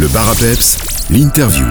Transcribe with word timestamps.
Le 0.00 0.08
bar 0.08 0.30
à 0.30 0.34
peps, 0.34 0.78
l'interview. 1.10 1.66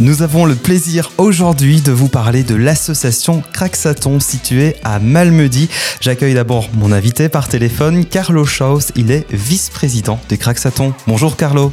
Nous 0.00 0.22
avons 0.22 0.44
le 0.44 0.56
plaisir 0.56 1.12
aujourd'hui 1.16 1.80
de 1.80 1.92
vous 1.92 2.08
parler 2.08 2.42
de 2.42 2.56
l'association 2.56 3.44
Craxaton 3.52 4.18
située 4.18 4.74
à 4.82 4.98
Malmedy. 4.98 5.68
J'accueille 6.00 6.34
d'abord 6.34 6.68
mon 6.74 6.90
invité 6.90 7.28
par 7.28 7.46
téléphone, 7.46 8.04
Carlo 8.04 8.44
Schaus. 8.44 8.90
Il 8.96 9.12
est 9.12 9.24
vice-président 9.30 10.18
de 10.28 10.34
Craxaton. 10.34 10.94
Bonjour 11.06 11.36
Carlo. 11.36 11.72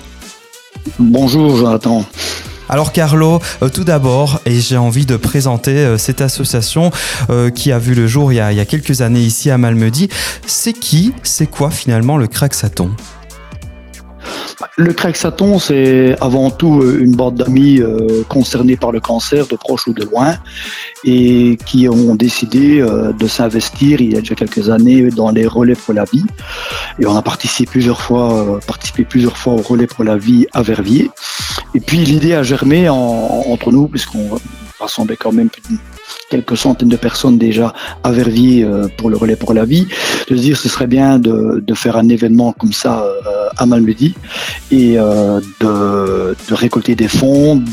Bonjour 0.99 1.57
Jonathan. 1.57 2.05
Alors 2.69 2.91
Carlo, 2.91 3.41
euh, 3.63 3.69
tout 3.69 3.85
d'abord, 3.85 4.39
et 4.45 4.59
j'ai 4.59 4.77
envie 4.77 5.07
de 5.07 5.17
présenter 5.17 5.71
euh, 5.71 5.97
cette 5.97 6.21
association 6.21 6.91
euh, 7.31 7.49
qui 7.49 7.71
a 7.71 7.79
vu 7.79 7.95
le 7.95 8.05
jour 8.05 8.31
il 8.31 8.35
y 8.35 8.39
a, 8.39 8.51
il 8.51 8.57
y 8.59 8.61
a 8.61 8.65
quelques 8.65 9.01
années 9.01 9.21
ici 9.23 9.49
à 9.49 9.57
Malmedy. 9.57 10.09
C'est 10.45 10.73
qui? 10.73 11.11
C'est 11.23 11.47
quoi 11.49 11.71
finalement 11.71 12.17
le 12.17 12.27
Craxaton? 12.27 12.91
Le 14.75 14.91
Craxaton, 14.91 15.57
c'est 15.57 16.17
avant 16.19 16.49
tout 16.51 16.81
euh, 16.81 16.99
une 17.01 17.15
bande 17.15 17.35
d'amis 17.35 17.79
euh, 17.79 18.23
concernés 18.27 18.75
par 18.75 18.91
le 18.91 18.99
cancer, 18.99 19.47
de 19.47 19.55
proche 19.55 19.87
ou 19.87 19.93
de 19.93 20.03
loin, 20.03 20.35
et 21.05 21.57
qui 21.65 21.87
ont 21.87 22.15
décidé 22.15 22.81
euh, 22.81 23.13
de 23.13 23.27
s'investir 23.27 24.01
il 24.01 24.13
y 24.13 24.17
a 24.17 24.19
déjà 24.19 24.35
quelques 24.35 24.69
années 24.69 25.09
dans 25.11 25.31
les 25.31 25.47
relais 25.47 25.75
pour 25.75 25.93
la 25.93 26.03
vie. 26.03 26.25
Et 26.99 27.05
on 27.05 27.15
a 27.15 27.21
participé 27.21 27.69
plusieurs 27.71 28.01
fois, 28.01 28.59
participé 28.67 29.05
plusieurs 29.05 29.37
fois 29.37 29.53
au 29.53 29.61
relais 29.61 29.87
pour 29.87 30.03
la 30.03 30.17
vie 30.17 30.45
à 30.51 30.61
Verviers. 30.61 31.09
Et 31.73 31.79
puis 31.79 31.99
l'idée 31.99 32.33
a 32.33 32.43
germé 32.43 32.89
en- 32.89 32.95
entre 32.95 33.71
nous, 33.71 33.87
puisqu'on 33.87 34.39
rassemblait 34.79 35.15
quand 35.17 35.31
même 35.31 35.49
quelques 36.29 36.57
centaines 36.57 36.89
de 36.89 36.97
personnes 36.97 37.37
déjà 37.37 37.73
à 38.03 38.11
Verviers 38.11 38.67
pour 38.97 39.09
le 39.09 39.15
relais 39.15 39.35
pour 39.37 39.53
la 39.53 39.63
vie, 39.63 39.87
de 40.29 40.35
se 40.35 40.41
dire 40.41 40.57
ce 40.57 40.67
serait 40.67 40.87
bien 40.87 41.17
de, 41.17 41.63
faire 41.75 41.95
un 41.95 42.09
événement 42.09 42.51
comme 42.53 42.73
ça 42.73 43.05
à 43.57 43.65
Malmedy 43.65 44.15
et 44.71 44.97
euh, 44.97 45.39
de, 45.59 46.53
récolter 46.53 46.95
des 46.95 47.07
fonds 47.07 47.63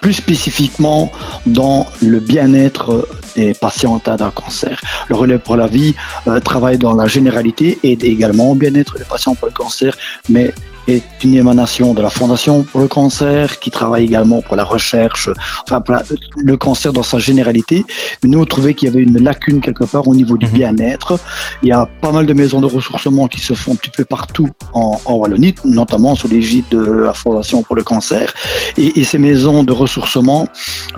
plus 0.00 0.14
spécifiquement 0.14 1.12
dans 1.46 1.86
le 2.02 2.18
bien-être 2.18 3.08
des 3.36 3.54
patients 3.54 3.96
atteints 3.96 4.16
d'un 4.16 4.30
cancer. 4.30 4.80
Le 5.08 5.14
relais 5.14 5.38
pour 5.38 5.56
la 5.56 5.68
vie 5.68 5.94
euh, 6.26 6.40
travaille 6.40 6.78
dans 6.78 6.94
la 6.94 7.06
généralité 7.06 7.78
et 7.84 7.92
également 7.92 8.50
au 8.50 8.54
bien-être 8.54 8.98
des 8.98 9.04
patients 9.04 9.34
pour 9.34 9.46
le 9.48 9.54
cancer, 9.54 9.96
mais 10.28 10.52
est 10.88 11.02
une 11.24 11.34
émanation 11.34 11.94
de 11.94 12.02
la 12.02 12.10
Fondation 12.10 12.62
pour 12.64 12.80
le 12.80 12.88
cancer, 12.88 13.58
qui 13.60 13.70
travaille 13.70 14.04
également 14.04 14.42
pour 14.42 14.56
la 14.56 14.64
recherche, 14.64 15.28
enfin 15.64 15.80
pour 15.80 15.94
la- 15.94 16.02
le 16.36 16.56
cancer 16.56 16.92
dans 16.92 17.02
sa 17.02 17.18
généralité. 17.18 17.84
Mais 18.22 18.28
nous, 18.28 18.40
on 18.40 18.44
trouvait 18.44 18.74
qu'il 18.74 18.88
y 18.88 18.92
avait 18.92 19.02
une 19.02 19.18
lacune 19.22 19.60
quelque 19.60 19.84
part 19.84 20.06
au 20.08 20.14
niveau 20.14 20.36
du 20.36 20.46
Mhm. 20.46 20.52
bien-être. 20.52 21.18
Il 21.62 21.68
y 21.68 21.72
a 21.72 21.86
pas 22.00 22.10
mal 22.12 22.26
de 22.26 22.32
maisons 22.32 22.60
de 22.60 22.66
ressourcement 22.66 23.28
qui 23.28 23.40
se 23.40 23.54
font 23.54 23.72
un 23.72 23.76
petit 23.76 23.90
peu 23.90 24.04
partout 24.04 24.48
en, 24.72 25.00
en 25.04 25.14
Wallonie, 25.14 25.54
notamment 25.64 26.14
sous 26.16 26.28
l'égide 26.28 26.64
de 26.70 26.80
la 26.80 27.12
Fondation 27.14 27.62
pour 27.62 27.76
le 27.76 27.82
cancer. 27.84 28.32
Et, 28.76 29.00
et 29.00 29.04
ces 29.04 29.18
maisons 29.18 29.62
de 29.62 29.72
ressourcement, 29.72 30.48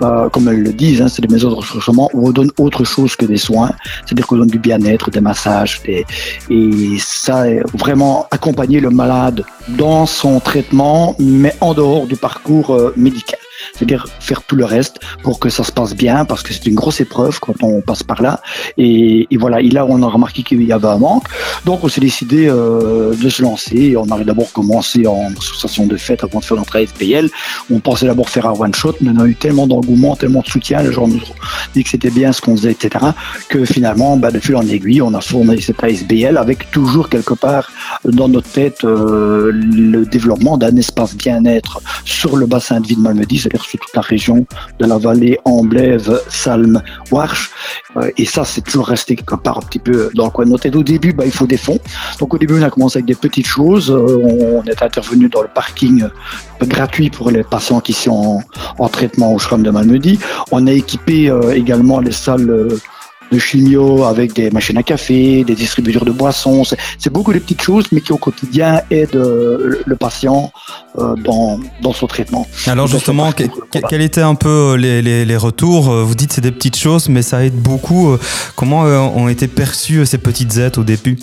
euh, 0.01 0.29
comme 0.29 0.47
elles 0.47 0.63
le 0.63 0.73
disent, 0.73 1.01
hein, 1.01 1.07
c'est 1.07 1.21
des 1.21 1.33
maisons 1.33 1.49
de 1.49 1.55
ressourcement 1.55 2.09
où 2.13 2.27
on 2.27 2.31
donne 2.31 2.51
autre 2.57 2.83
chose 2.83 3.15
que 3.15 3.25
des 3.25 3.37
soins, 3.37 3.71
c'est-à-dire 4.05 4.25
qu'on 4.27 4.37
donne 4.37 4.47
du 4.47 4.59
bien-être, 4.59 5.11
des 5.11 5.21
massages, 5.21 5.81
des, 5.85 6.05
et 6.49 6.97
ça, 6.99 7.43
vraiment 7.73 8.27
accompagner 8.31 8.79
le 8.79 8.89
malade 8.89 9.43
dans 9.77 10.05
son 10.05 10.39
traitement, 10.39 11.15
mais 11.19 11.53
en 11.61 11.73
dehors 11.73 12.07
du 12.07 12.15
parcours 12.15 12.73
euh, 12.73 12.93
médical. 12.95 13.39
C'est-à-dire 13.75 14.07
faire 14.19 14.41
tout 14.43 14.55
le 14.55 14.65
reste 14.65 14.99
pour 15.23 15.39
que 15.39 15.49
ça 15.49 15.63
se 15.63 15.71
passe 15.71 15.95
bien, 15.95 16.25
parce 16.25 16.43
que 16.43 16.53
c'est 16.53 16.65
une 16.65 16.75
grosse 16.75 17.01
épreuve 17.01 17.39
quand 17.39 17.61
on 17.63 17.81
passe 17.81 18.03
par 18.03 18.21
là. 18.21 18.41
Et, 18.77 19.27
voilà, 19.37 19.61
et 19.61 19.69
là, 19.69 19.85
on 19.87 20.01
a 20.01 20.07
remarqué 20.07 20.43
qu'il 20.43 20.63
y 20.63 20.71
avait 20.71 20.87
un 20.87 20.97
manque. 20.97 21.27
Donc, 21.65 21.83
on 21.83 21.89
s'est 21.89 22.01
décidé 22.01 22.47
euh, 22.47 23.13
de 23.15 23.29
se 23.29 23.41
lancer. 23.41 23.95
On 23.97 24.09
avait 24.11 24.23
d'abord 24.23 24.51
commencé 24.51 25.07
en 25.07 25.31
association 25.37 25.85
de 25.87 25.97
fête 25.97 26.23
avant 26.23 26.39
de 26.39 26.45
faire 26.45 26.57
notre 26.57 26.75
ASPL. 26.77 27.29
On 27.71 27.79
pensait 27.79 28.05
d'abord 28.05 28.29
faire 28.29 28.47
un 28.47 28.53
one-shot, 28.53 28.95
mais 29.01 29.11
on 29.15 29.19
a 29.19 29.25
eu 29.25 29.35
tellement 29.35 29.67
d'engouement, 29.67 30.15
tellement 30.15 30.41
de 30.41 30.47
soutien, 30.47 30.81
les 30.81 30.91
gens 30.91 31.07
nous 31.07 31.17
ont 31.17 31.35
dit 31.73 31.83
que 31.83 31.89
c'était 31.89 32.09
bien 32.09 32.31
ce 32.31 32.41
qu'on 32.41 32.55
faisait, 32.55 32.71
etc., 32.71 33.05
que 33.49 33.65
finalement, 33.65 34.17
bah, 34.17 34.31
de 34.31 34.39
fil 34.39 34.55
en 34.55 34.67
aiguille, 34.67 35.01
on 35.01 35.13
a 35.13 35.21
fourni 35.21 35.61
cette 35.61 35.83
ASBL 35.83 36.37
avec 36.37 36.71
toujours 36.71 37.09
quelque 37.09 37.33
part 37.33 37.71
dans 38.03 38.27
notre 38.27 38.49
tête 38.49 38.83
euh, 38.83 39.51
le 39.53 40.05
développement 40.05 40.57
d'un 40.57 40.75
espace 40.77 41.15
bien-être 41.15 41.81
sur 42.03 42.37
le 42.37 42.45
bassin 42.45 42.79
de 42.79 42.87
vie 42.87 42.95
de 42.95 43.01
sur 43.65 43.79
toute 43.79 43.95
la 43.95 44.01
région 44.01 44.45
de 44.79 44.85
la 44.85 44.97
vallée 44.97 45.39
Amblève, 45.45 46.21
Salm, 46.29 46.81
Warche. 47.11 47.51
Euh, 47.97 48.09
et 48.17 48.25
ça, 48.25 48.45
c'est 48.45 48.61
toujours 48.61 48.87
resté 48.87 49.15
quelque 49.15 49.35
part 49.35 49.57
un 49.57 49.61
petit 49.61 49.79
peu 49.79 50.09
dans 50.13 50.25
le 50.25 50.31
coin 50.31 50.45
de 50.45 50.51
notre 50.51 50.63
tête. 50.63 50.75
Au 50.75 50.83
début, 50.83 51.13
bah, 51.13 51.25
il 51.25 51.31
faut 51.31 51.47
des 51.47 51.57
fonds. 51.57 51.79
Donc 52.19 52.33
au 52.33 52.37
début, 52.37 52.59
on 52.59 52.61
a 52.63 52.69
commencé 52.69 52.97
avec 52.97 53.05
des 53.05 53.15
petites 53.15 53.47
choses. 53.47 53.91
Euh, 53.91 54.61
on, 54.61 54.63
est 54.63 54.81
intervenu 54.81 55.29
dans 55.29 55.41
le 55.41 55.47
parking 55.47 56.03
euh, 56.03 56.65
gratuit 56.65 57.09
pour 57.09 57.31
les 57.31 57.43
patients 57.43 57.79
qui 57.79 57.93
sont 57.93 58.11
en, 58.11 58.83
en 58.83 58.89
traitement 58.89 59.33
au 59.33 59.39
SRAM 59.39 59.63
de 59.63 59.69
Malmedy. 59.69 60.19
On 60.51 60.67
a 60.67 60.71
équipé 60.71 61.31
également 61.53 61.99
les 61.99 62.11
salles 62.11 62.69
de 63.31 63.39
chimio 63.39 64.03
avec 64.03 64.33
des 64.33 64.51
machines 64.51 64.77
à 64.77 64.83
café, 64.83 65.43
des 65.43 65.55
distributeurs 65.55 66.05
de 66.05 66.11
boissons. 66.11 66.63
C'est- 66.63 67.09
beaucoup 67.09 67.33
de 67.33 67.39
petites 67.39 67.61
choses, 67.61 67.85
mais 67.91 68.01
qui 68.01 68.11
au 68.11 68.17
quotidien 68.17 68.81
aident 68.91 69.15
euh, 69.15 69.81
le 69.85 69.95
patient 69.95 70.51
euh, 70.99 71.15
dans, 71.15 71.59
dans 71.81 71.93
son 71.93 72.07
traitement. 72.07 72.45
Alors 72.67 72.87
Dans 72.87 72.91
justement, 72.91 73.31
que- 73.31 73.43
quels 73.89 74.01
étaient 74.01 74.21
un 74.21 74.35
peu 74.35 74.49
euh, 74.73 74.77
les, 74.77 75.01
les- 75.01 75.25
les 75.25 75.37
retours? 75.37 75.83
Vous 75.91 76.15
dites 76.15 76.33
c'est 76.33 76.41
des 76.41 76.51
petites 76.51 76.77
choses, 76.77 77.09
mais 77.09 77.21
ça 77.21 77.43
aide 77.45 77.55
beaucoup. 77.55 78.15
Comment 78.55 78.81
ont 78.81 79.27
été 79.27 79.47
perçues 79.47 80.05
ces 80.05 80.17
petites 80.17 80.57
aides 80.57 80.77
au 80.77 80.83
début? 80.83 81.17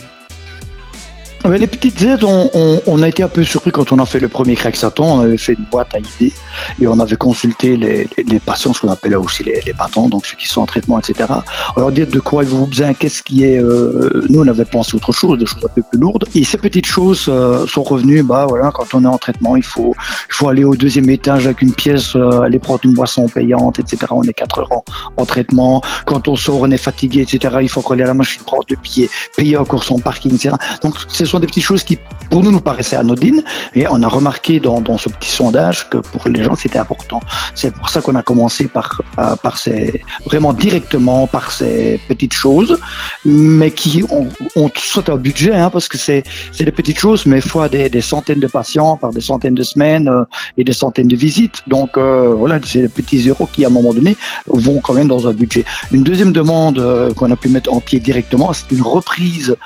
Mais 1.48 1.58
les 1.58 1.66
petites 1.66 2.00
aides, 2.02 2.22
on, 2.22 2.48
on- 2.54 2.80
on 2.86 3.02
a 3.02 3.08
été 3.08 3.22
un 3.24 3.28
peu 3.28 3.42
surpris 3.42 3.72
quand 3.72 3.90
on 3.92 3.98
a 3.98 4.06
fait 4.06 4.20
le 4.20 4.28
premier 4.28 4.54
Craxaton. 4.54 5.04
On 5.04 5.20
avait 5.20 5.36
fait 5.36 5.54
une 5.54 5.64
boîte 5.70 5.92
à 5.94 5.98
idées 5.98 6.32
et 6.80 6.86
on 6.86 6.98
avait 7.00 7.16
consulté 7.16 7.76
les, 7.76 8.08
les, 8.16 8.22
les 8.24 8.38
patients, 8.38 8.72
ce 8.72 8.80
qu'on 8.80 8.88
appelait 8.90 9.16
aussi 9.16 9.42
les, 9.42 9.60
les 9.66 9.74
donc 10.08 10.24
ceux 10.24 10.36
qui 10.36 10.46
sont 10.46 10.60
en 10.62 10.66
traitement, 10.66 10.98
etc. 11.00 11.28
Leur 11.76 11.90
dit 11.90 12.06
de 12.06 12.20
quoi 12.20 12.44
ont 12.44 12.66
besoin, 12.66 12.94
qu'est-ce 12.94 13.22
qui 13.24 13.44
est. 13.44 13.58
euh, 13.58 14.24
nous, 14.30 14.40
on 14.42 14.46
avait 14.46 14.64
pensé 14.64 14.94
autre 14.96 15.12
chose, 15.12 15.36
des 15.38 15.46
choses 15.46 15.64
un 15.64 15.68
peu 15.74 15.82
plus 15.82 15.98
lourdes. 15.98 16.24
Et 16.36 16.44
ces 16.44 16.58
petites 16.58 16.86
choses 16.86 17.26
euh, 17.28 17.66
sont 17.66 17.82
revenues. 17.82 18.22
Bah 18.22 18.46
voilà, 18.48 18.70
quand 18.70 18.86
on 18.94 19.02
est 19.04 19.08
en 19.08 19.18
traitement, 19.18 19.56
il 19.56 19.64
faut, 19.64 19.94
il 20.28 20.34
faut 20.34 20.48
aller 20.48 20.62
au 20.64 20.76
deuxième 20.76 21.10
étage 21.10 21.46
avec 21.46 21.60
une 21.62 21.72
pièce, 21.74 22.14
euh, 22.14 22.40
aller 22.42 22.60
prendre 22.60 22.80
une 22.84 22.94
boisson 22.94 23.26
payante, 23.28 23.80
etc. 23.80 23.98
On 24.10 24.22
est 24.22 24.32
quatre 24.32 24.60
heures 24.60 24.72
en, 24.72 24.84
en 25.16 25.26
traitement. 25.26 25.82
Quand 26.06 26.28
on 26.28 26.36
sort, 26.36 26.60
on 26.60 26.70
est 26.70 26.76
fatigué, 26.76 27.22
etc. 27.22 27.56
Il 27.62 27.68
faut 27.68 27.82
coller 27.82 28.04
à 28.04 28.06
la 28.06 28.14
machine, 28.14 28.42
prendre 28.44 28.64
le 28.70 28.76
pied, 28.76 29.10
payer 29.36 29.56
encore 29.56 29.82
son 29.82 29.98
parking, 29.98 30.34
etc. 30.34 30.54
Donc, 30.82 30.94
sont 31.32 31.40
des 31.40 31.46
petites 31.46 31.64
choses 31.64 31.82
qui, 31.82 31.98
pour 32.30 32.42
nous, 32.42 32.52
nous 32.52 32.60
paraissaient 32.60 32.96
anodines. 32.96 33.42
Et 33.74 33.86
on 33.88 34.02
a 34.02 34.08
remarqué 34.08 34.60
dans, 34.60 34.98
ce 34.98 35.08
petit 35.08 35.30
sondage 35.30 35.88
que 35.88 35.98
pour 35.98 36.28
les 36.28 36.44
gens, 36.44 36.54
c'était 36.54 36.78
important. 36.78 37.20
C'est 37.54 37.72
pour 37.74 37.88
ça 37.88 38.00
qu'on 38.02 38.14
a 38.14 38.22
commencé 38.22 38.68
par, 38.68 39.00
euh, 39.18 39.34
par 39.36 39.56
ces, 39.56 40.02
vraiment 40.26 40.52
directement 40.52 41.26
par 41.26 41.50
ces 41.50 42.00
petites 42.08 42.34
choses, 42.34 42.78
mais 43.24 43.70
qui 43.70 44.04
ont, 44.10 44.28
ont 44.56 44.70
soit 44.76 45.08
un 45.08 45.16
budget, 45.16 45.54
hein, 45.54 45.70
parce 45.70 45.88
que 45.88 45.98
c'est, 45.98 46.22
des 46.58 46.76
petites 46.80 46.98
choses, 46.98 47.26
mais 47.26 47.40
fois 47.40 47.68
des, 47.68 48.00
centaines 48.00 48.40
de 48.40 48.46
patients 48.46 48.96
par 48.96 49.10
des 49.12 49.20
centaines 49.20 49.54
de 49.54 49.62
semaines 49.62 50.08
euh, 50.08 50.24
et 50.58 50.64
des 50.64 50.72
centaines 50.72 51.08
de 51.08 51.16
visites. 51.16 51.62
Donc, 51.66 51.96
euh, 51.96 52.34
voilà, 52.36 52.60
c'est 52.64 52.82
des 52.82 52.88
petits 52.88 53.26
euros 53.28 53.48
qui, 53.52 53.64
à 53.64 53.68
un 53.68 53.70
moment 53.78 53.94
donné, 53.94 54.16
vont 54.46 54.80
quand 54.80 54.94
même 54.94 55.08
dans 55.08 55.26
un 55.26 55.32
budget. 55.32 55.64
Une 55.92 56.02
deuxième 56.02 56.32
demande 56.32 56.78
qu'on 57.16 57.30
a 57.30 57.36
pu 57.36 57.48
mettre 57.48 57.72
en 57.72 57.80
pied 57.80 58.00
directement, 58.00 58.52
c'est 58.52 58.70
une 58.70 58.82
reprise 58.82 59.56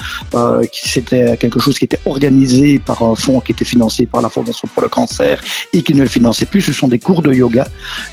qui 0.72 0.88
c'était 0.88 1.36
quelque 1.36 1.55
chose 1.60 1.78
qui 1.78 1.84
était 1.84 2.00
organisé 2.04 2.78
par 2.78 3.02
un 3.02 3.14
fonds 3.14 3.40
qui 3.40 3.52
était 3.52 3.64
financé 3.64 4.06
par 4.06 4.22
la 4.22 4.28
Fondation 4.28 4.68
pour 4.72 4.82
le 4.82 4.88
cancer 4.88 5.42
et 5.72 5.82
qui 5.82 5.94
ne 5.94 6.02
le 6.02 6.08
finançait 6.08 6.46
plus. 6.46 6.62
Ce 6.62 6.72
sont 6.72 6.88
des 6.88 6.98
cours 6.98 7.22
de 7.22 7.32
yoga 7.32 7.66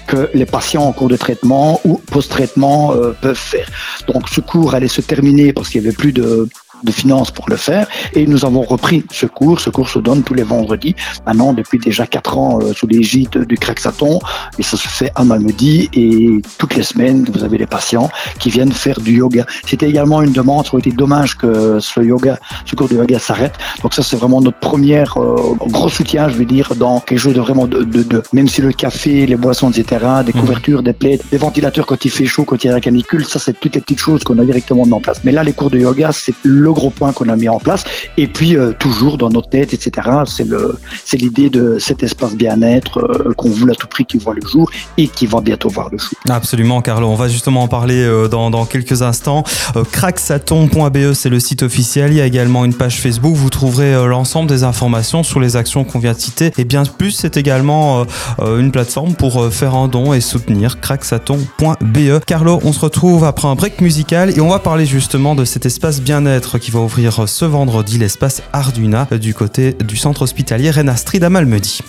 que 0.08 0.30
les 0.34 0.46
patients 0.46 0.84
en 0.84 0.94
cours 0.94 1.10
de 1.10 1.18
traitement 1.18 1.80
ou 1.86 1.98
post-traitement 2.12 2.94
euh, 2.94 3.12
peuvent 3.20 3.36
faire. 3.36 3.68
Donc 4.08 4.30
ce 4.30 4.42
cours 4.42 4.74
allait 4.74 4.88
se 4.88 5.02
terminer 5.02 5.54
parce 5.54 5.70
qu'il 5.70 5.82
y 5.82 5.86
avait 5.86 5.96
plus 5.96 6.14
de 6.14 6.48
de 6.84 6.92
finances 6.92 7.32
pour 7.32 7.50
le 7.50 7.56
faire 7.56 7.88
et 8.14 8.26
nous 8.28 8.46
avons 8.46 8.62
repris 8.62 9.04
ce 9.12 9.26
cours. 9.26 9.60
Ce 9.60 9.70
cours 9.70 9.90
se 9.90 10.00
donne 10.00 10.24
tous 10.24 10.34
les 10.34 10.44
vendredis 10.44 10.96
maintenant 11.26 11.54
depuis 11.54 11.80
déjà 11.80 12.06
quatre 12.08 12.38
ans 12.38 12.60
euh, 12.62 12.74
sous 12.74 12.88
l'égide 12.88 13.46
du 13.48 13.58
Craxaton 13.58 14.20
et 14.60 14.64
ça 14.64 14.78
se 14.78 14.88
fait 14.88 15.12
à 15.16 15.24
Malmedy 15.24 15.90
et 15.94 16.42
toutes 16.58 16.76
les 16.76 16.84
semaines 16.84 17.26
vous 17.34 17.44
avez 17.44 17.58
des 17.58 17.66
patients 17.68 18.10
qui 18.40 18.50
viennent 18.50 18.72
faire 18.72 19.00
du 19.00 19.14
yoga. 19.18 19.46
C'était 19.66 19.90
également 19.90 20.22
une 20.22 20.32
demande, 20.34 20.66
ça 20.66 20.74
aurait 20.74 20.82
été 20.82 20.92
dommage 20.92 21.38
que 21.38 21.80
ce 21.80 22.00
yoga, 22.02 22.38
ce 22.66 22.76
cours 22.76 22.90
de 22.90 22.96
yoga 22.96 23.20
s'arrête. 23.20 23.54
Donc 23.82 23.94
ça 23.94 24.04
c'est 24.04 24.16
vraiment 24.16 24.42
notre 24.42 24.60
première 24.60 25.18
euh, 25.18 25.56
gros 25.68 25.90
soutien, 25.90 26.30
je 26.30 26.36
veux 26.36 26.46
dire, 26.46 26.74
dans 26.76 27.00
quelque 27.00 27.20
chose 27.20 27.34
de 27.34 27.42
vraiment 27.42 27.68
de, 27.68 27.84
de, 27.84 28.04
de 28.04 28.24
même 28.34 28.48
si 28.48 28.62
le 28.62 28.72
café, 28.72 29.26
les 29.26 29.36
boissons, 29.36 29.72
etc., 29.72 30.06
des 30.26 30.34
Mhm. 30.34 30.42
couvertures, 30.42 30.84
des 30.84 30.94
plaids, 30.94 31.20
des 31.32 31.38
ventilateurs 31.38 31.86
quand 31.86 32.04
il 32.06 32.12
fait 32.12 32.26
chaud, 32.26 32.44
quand 32.44 32.64
il 32.64 32.68
y 32.68 32.70
a 32.70 32.74
la 32.74 32.82
canicule, 32.82 33.24
ça 33.26 33.40
c'est 33.40 33.54
toutes 33.60 33.76
les 33.76 33.82
petites 33.82 34.00
choses 34.00 34.24
qu'on 34.24 34.38
a 34.40 34.44
directement 34.46 34.86
mis 34.86 34.94
en 34.94 35.00
place. 35.00 35.20
Mais 35.24 35.32
là 35.32 35.44
les 35.44 35.54
cours 35.54 35.70
de 35.70 35.80
yoga 35.80 36.12
c'est 36.12 36.34
le 36.44 36.72
gros 36.74 36.90
point 36.90 37.14
qu'on 37.14 37.30
a 37.30 37.36
mis 37.36 37.50
en 37.50 37.60
place. 37.60 37.84
Et 38.18 38.28
puis, 38.28 38.56
toujours 38.80 39.18
dans 39.18 39.30
notre 39.30 39.50
tête, 39.50 39.74
etc., 39.74 40.10
c'est 40.26 40.48
le, 40.48 40.78
c'est 41.06 41.18
l'idée 41.18 41.50
de 41.50 41.78
cet 41.80 42.04
espace 42.04 42.36
bien-être 42.36 43.34
qu'on 43.38 43.50
voulait 43.50 43.74
à 43.74 43.76
tout 43.76 43.88
prix 43.88 44.06
qui 44.06 44.18
voit 44.18 44.34
le 44.34 44.48
jour 44.48 44.70
et 44.98 45.08
qui 45.08 45.26
va 45.26 45.42
bientôt 45.42 45.70
voir 45.70 45.90
le 45.92 45.98
jour. 45.98 46.18
Absolument, 46.30 46.82
Carlo. 46.82 47.08
On 47.08 47.16
va 47.16 47.28
justement 47.28 47.64
en 47.64 47.68
parler 47.68 48.08
dans, 48.30 48.50
dans 48.50 48.66
quelques 48.66 49.02
instants. 49.02 49.44
cracksaton.be, 49.92 51.14
c'est 51.14 51.30
le 51.30 51.40
site 51.40 51.64
officiel. 51.64 52.12
Il 52.12 52.18
y 52.18 52.22
a 52.22 52.26
également 52.26 52.66
une 52.66 52.74
page 52.74 53.00
Facebook. 53.00 53.36
Vous 53.36 53.50
trouverez 53.50 53.94
l'ensemble 54.08 54.50
des 54.50 54.64
informations 54.64 55.24
sur 55.24 55.40
les 55.40 55.56
actions 55.56 55.84
qu'on 55.84 56.00
vient 56.00 56.14
de 56.14 56.20
citer. 56.20 56.52
Et 56.58 56.66
bien 56.66 56.84
plus, 56.86 57.12
c'est 57.12 57.38
également 57.38 58.06
une 58.40 58.72
plateforme 58.72 59.14
pour 59.16 59.52
faire 59.52 59.76
un 59.76 59.88
don 59.88 60.14
et 60.14 60.22
soutenir 60.22 60.80
cracksaton.be. 60.80 62.24
Carlo, 62.26 62.60
on 62.64 62.74
se 62.74 62.80
retrouve 62.80 63.24
après 63.24 63.48
un 63.48 63.56
break 63.56 63.82
musical 63.82 64.36
et 64.36 64.42
on 64.42 64.50
va 64.50 64.60
parler 64.60 64.86
justement 64.86 65.36
de 65.36 65.46
cet 65.46 65.66
espace 65.66 66.02
bien-être 66.02 66.53
qui 66.60 66.72
va 66.72 66.80
ouvrir 66.80 67.28
ce 67.28 67.46
vendredi, 67.46 67.98
l'espace 67.98 68.42
Arduina 68.54 69.08
du 69.20 69.34
côté 69.34 69.74
du 69.74 69.98
centre 69.98 70.24
hospitalier 70.24 70.72
Rennes 70.72 70.96
Street 70.98 71.24
à 71.24 71.30
Malmedy. 71.30 71.80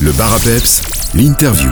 Le 0.00 0.12
bar 0.12 0.34
à 0.34 0.38
peps, 0.40 0.82
l'interview 1.14 1.70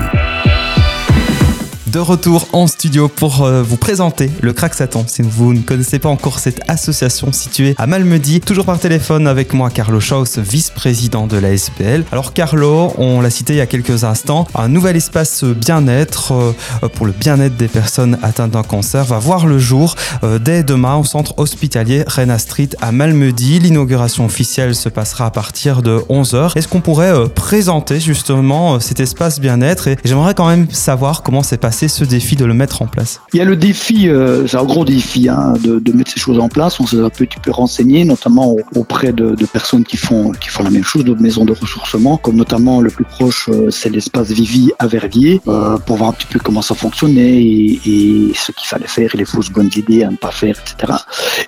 de 1.95 2.01
retour 2.01 2.49
en 2.53 2.67
studio 2.67 3.07
pour 3.07 3.45
euh, 3.45 3.63
vous 3.63 3.77
présenter 3.77 4.29
le 4.41 4.53
Crack 4.53 4.75
Satan. 4.75 5.05
Si 5.07 5.23
vous 5.23 5.55
ne 5.55 5.61
connaissez 5.61 6.01
pas 6.01 6.09
encore 6.09 6.41
cette 6.41 6.61
association 6.67 7.33
située 7.33 7.77
à 7.79 7.87
Malmedy, 7.87 8.41
toujours 8.41 8.65
par 8.65 8.81
téléphone 8.81 9.29
avec 9.29 9.53
moi, 9.53 9.71
Carlo 9.71 10.01
Schaus, 10.01 10.39
vice-président 10.39 11.29
de 11.29 11.37
la 11.37 11.57
SPL. 11.57 12.05
Alors 12.11 12.33
Carlo, 12.33 12.93
on 12.99 13.21
l'a 13.21 13.31
cité 13.31 13.53
il 13.53 13.59
y 13.59 13.61
a 13.61 13.67
quelques 13.67 14.03
instants, 14.03 14.49
un 14.57 14.67
nouvel 14.67 14.97
espace 14.97 15.45
bien-être 15.45 16.33
euh, 16.33 16.89
pour 16.89 17.07
le 17.07 17.13
bien-être 17.13 17.57
des 17.57 17.69
personnes 17.69 18.19
atteintes 18.25 18.51
d'un 18.51 18.65
cancer 18.65 19.05
va 19.05 19.21
voir 19.21 19.47
le 19.47 19.61
jour 19.61 19.95
euh, 20.25 20.41
dès 20.41 20.65
demain 20.65 20.97
au 20.97 21.05
centre 21.05 21.35
hospitalier 21.37 22.03
Rena 22.09 22.41
Street 22.41 22.71
à 22.81 22.91
Malmedy. 22.91 23.61
L'inauguration 23.61 24.25
officielle 24.25 24.75
se 24.75 24.89
passera 24.89 25.27
à 25.27 25.31
partir 25.31 25.81
de 25.81 25.99
11h. 26.11 26.59
Est-ce 26.59 26.67
qu'on 26.67 26.81
pourrait 26.81 27.29
présenter 27.29 28.01
justement 28.01 28.81
cet 28.81 28.99
espace 28.99 29.39
bien-être? 29.39 29.87
Et 29.87 29.97
j'aimerais 30.05 30.35
quand 30.35 30.49
même 30.49 30.69
savoir 30.73 31.23
comment 31.23 31.45
s'est 31.45 31.57
passé 31.57 31.84
ce 31.89 32.05
défi 32.05 32.37
de 32.37 32.45
le 32.45 32.55
mettre 32.55 32.83
en 32.83 32.87
place 32.87 33.21
Il 33.33 33.39
y 33.39 33.41
a 33.41 33.45
le 33.45 33.57
défi, 33.57 34.09
euh, 34.09 34.47
c'est 34.47 34.57
un 34.57 34.65
gros 34.65 34.85
défi 34.85 35.29
hein, 35.29 35.55
de, 35.63 35.93
mettre 35.93 36.11
ces 36.11 36.21
choses 36.21 36.39
en 36.39 36.49
place. 36.49 36.81
On 36.81 36.87
s'est 36.87 37.01
un 37.01 37.11
petit 37.11 37.39
peu 37.43 37.51
renseigné, 37.51 38.05
notamment 38.05 38.57
auprès 38.75 39.13
de, 39.13 39.35
personnes 39.47 39.85
qui 39.85 39.97
font, 39.97 40.33
la 40.63 40.71
même 40.71 40.85
chose, 40.85 41.05
de 41.05 41.15
maisons 41.15 41.45
de 41.45 41.53
ressourcement, 41.53 42.17
comme 42.17 42.37
notamment 42.37 42.81
le 42.81 42.91
plus 42.91 43.05
proche, 43.05 43.49
euh, 43.53 43.71
c'est 43.71 43.91
l'espace 43.91 44.31
Vivi 44.31 44.73
à 44.79 44.87
Verviers, 44.87 45.41
euh, 45.47 45.77
pour 45.79 45.97
voir 45.97 46.11
un 46.11 46.13
petit 46.13 46.27
peu 46.27 46.39
comment 46.39 46.63
ça 46.63 46.75
fonctionnait 46.75 47.43
et, 47.43 48.33
ce 48.35 48.53
qu'il 48.53 48.67
fallait 48.67 48.87
faire 48.87 49.15
et 49.15 49.19
les 49.19 49.25
fausses 49.25 49.51
bonnes 49.51 49.71
idées 49.77 50.03
à 50.03 50.11
ne 50.11 50.17
pas 50.17 50.31
faire, 50.31 50.57
etc. 50.59 50.93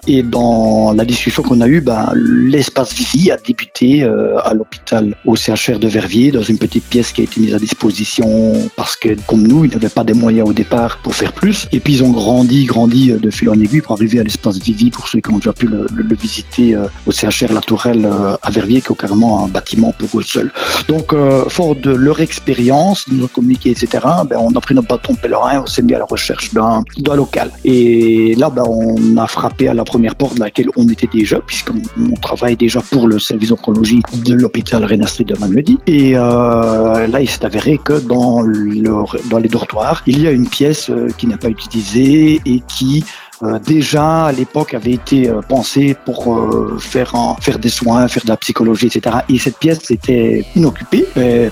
Et 0.07 0.23
dans 0.23 0.93
la 0.93 1.05
discussion 1.05 1.43
qu'on 1.43 1.61
a 1.61 1.69
eue, 1.69 1.81
ben, 1.81 2.13
l'espace 2.15 2.93
Vivi 2.95 3.31
a 3.31 3.37
débuté 3.37 4.05
à 4.05 4.55
l'hôpital 4.55 5.15
au 5.25 5.37
CHR 5.37 5.79
de 5.79 5.89
Verviers, 5.89 6.31
dans 6.31 6.43
une 6.43 6.59
petite 6.59 6.85
pièce 6.85 7.13
qui 7.13 7.23
a 7.23 7.25
été 7.25 7.41
mise 7.41 7.55
à 7.55 7.59
disposition 7.59 8.53
parce 8.77 8.97
que, 8.97 9.17
comme 9.27 9.47
nous, 9.47 9.65
il 9.65 9.71
n'avait 9.71 9.89
pas 9.89 10.05
des 10.05 10.15
moyens 10.15 10.26
au 10.27 10.53
départ 10.53 10.99
pour 11.03 11.15
faire 11.15 11.33
plus. 11.33 11.69
Et 11.73 11.81
puis 11.81 11.95
ils 11.95 12.05
ont 12.05 12.11
grandi, 12.11 12.65
grandi 12.65 13.13
euh, 13.13 13.19
de 13.19 13.31
fil 13.31 13.49
en 13.49 13.55
aiguille 13.55 13.81
pour 13.81 13.93
arriver 13.93 14.19
à 14.19 14.23
l'espace 14.23 14.59
Vivi, 14.59 14.91
pour 14.91 15.09
ceux 15.09 15.21
qui 15.21 15.31
ont 15.31 15.37
déjà 15.37 15.53
pu 15.53 15.67
le, 15.67 15.87
visiter 16.17 16.75
euh, 16.75 16.87
au 17.07 17.13
CHR 17.13 17.53
La 17.53 17.61
Tourelle 17.61 18.07
euh, 18.07 18.37
à 18.43 18.51
Verviers, 18.51 18.81
qui 18.81 18.93
est 18.93 18.97
carrément 18.97 19.45
un 19.45 19.49
bâtiment 19.49 19.93
pour 19.93 20.19
eux 20.19 20.23
seuls. 20.23 20.53
Donc, 20.89 21.15
fort 21.49 21.77
de 21.77 21.91
leur 21.91 22.21
expérience, 22.21 23.09
de 23.09 23.15
nous 23.15 23.29
communiquer, 23.29 23.71
etc., 23.71 23.89
ben, 24.29 24.39
on 24.39 24.51
a 24.55 24.61
pris 24.61 24.75
notre 24.75 24.89
bâton 24.89 25.15
pèlerin, 25.15 25.63
on 25.63 25.67
s'est 25.67 25.83
mis 25.83 25.95
à 25.95 25.99
la 25.99 26.05
recherche 26.05 26.53
d'un 26.53 26.83
local. 27.15 27.51
Et 27.65 28.35
là, 28.37 28.51
ben, 28.51 28.65
on 28.67 29.17
a 29.17 29.27
frappé 29.27 29.69
à 29.69 29.75
la 29.75 29.85
première 29.85 30.15
porte 30.15 30.37
de 30.37 30.41
laquelle 30.41 30.69
on 30.77 30.89
était 30.89 31.09
déjà, 31.13 31.39
puisqu'on 31.41 31.81
travaille 32.21 32.57
déjà 32.57 32.81
pour 32.81 33.09
le 33.09 33.19
service 33.19 33.53
oncologie 33.53 34.03
de 34.25 34.35
l'hôpital 34.35 34.85
Rénastri 34.85 35.25
de 35.25 35.37
Malmedy. 35.39 35.79
Et 35.87 36.13
là, 36.13 37.21
il 37.21 37.29
s'est 37.29 37.45
avéré 37.45 37.79
que 37.83 37.95
dans, 37.95 38.41
le, 38.41 38.83
dans 39.31 39.39
les 39.39 39.49
dortoirs, 39.49 40.03
il 40.07 40.16
y 40.23 40.27
a 40.27 40.31
une 40.31 40.49
pièce 40.49 40.91
euh, 40.91 41.09
qui 41.19 41.27
n'a 41.27 41.37
pas 41.37 41.49
utilisée 41.49 42.41
et 42.45 42.61
qui 42.61 43.05
euh, 43.43 43.59
déjà 43.59 44.27
à 44.27 44.33
l'époque 44.33 44.73
avait 44.73 44.93
été 44.93 45.29
euh, 45.29 45.41
pensé 45.47 45.95
pour 46.05 46.35
euh, 46.35 46.79
faire 46.79 47.15
faire 47.41 47.59
des 47.59 47.69
soins, 47.69 48.09
faire 48.09 48.25
de 48.25 48.29
la 48.29 48.37
psychologie, 48.37 48.87
etc. 48.87 49.17
Et 49.29 49.39
cette 49.39 49.59
pièce 49.59 49.91
était 49.91 50.45
inoccupée, 50.55 51.07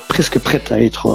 presque 0.09 0.39
prête 0.39 0.73
à 0.73 0.81
être 0.81 1.07